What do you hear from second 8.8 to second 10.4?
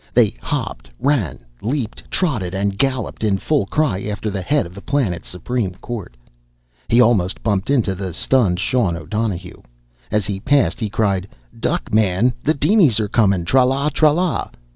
O'Donohue. As he